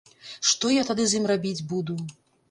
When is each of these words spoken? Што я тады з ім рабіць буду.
Што 0.51 0.71
я 0.75 0.85
тады 0.87 1.05
з 1.11 1.19
ім 1.19 1.27
рабіць 1.31 1.65
буду. 1.75 1.99